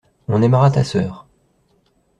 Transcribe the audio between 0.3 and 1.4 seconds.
aimera ta sœur.